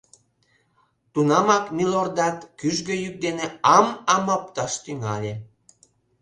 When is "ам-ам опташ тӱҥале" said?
3.75-5.33